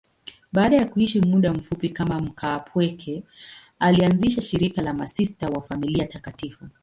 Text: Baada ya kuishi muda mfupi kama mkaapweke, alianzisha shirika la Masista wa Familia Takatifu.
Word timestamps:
Baada 0.51 0.75
ya 0.75 0.85
kuishi 0.85 1.21
muda 1.21 1.53
mfupi 1.53 1.89
kama 1.89 2.19
mkaapweke, 2.19 3.23
alianzisha 3.79 4.41
shirika 4.41 4.81
la 4.81 4.93
Masista 4.93 5.47
wa 5.49 5.61
Familia 5.61 6.07
Takatifu. 6.07 6.65